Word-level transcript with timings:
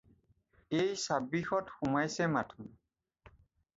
এই 0.79 0.91
ছাব্বিশত 1.05 1.65
সোমাইছে 1.75 2.23
মাথোন। 2.33 2.65